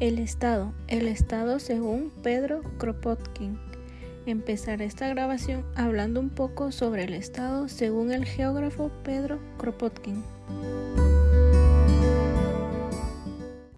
[0.00, 0.72] El Estado.
[0.86, 3.58] El Estado según Pedro Kropotkin.
[4.26, 10.22] Empezaré esta grabación hablando un poco sobre el Estado según el geógrafo Pedro Kropotkin.